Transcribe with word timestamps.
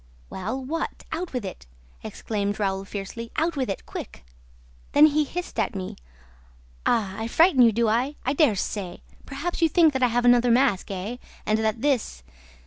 "Well, 0.31 0.59
what? 0.65 1.03
Out 1.11 1.31
with 1.31 1.45
it!" 1.45 1.67
exclaimed 2.01 2.59
Raoul 2.59 2.85
fiercely. 2.85 3.31
"Out 3.35 3.55
with 3.55 3.69
it, 3.69 3.85
quick!" 3.85 4.25
"Then 4.93 5.05
he 5.05 5.23
hissed 5.23 5.59
at 5.59 5.75
me. 5.75 5.95
'Ah, 6.87 7.13
I 7.19 7.27
frighten 7.27 7.61
you, 7.61 7.71
do 7.71 7.87
I?... 7.87 8.15
I 8.25 8.33
dare 8.33 8.55
say!... 8.55 9.03
Perhaps 9.27 9.61
you 9.61 9.69
think 9.69 9.93
that 9.93 10.01
I 10.01 10.07
have 10.07 10.25
another 10.25 10.49
mask, 10.49 10.89
eh, 10.89 11.17
and 11.45 11.59
that 11.59 11.83
this 11.83 12.23